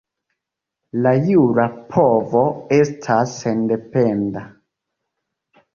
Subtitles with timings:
[1.07, 2.41] La jura povo
[2.81, 4.47] estas sendependa.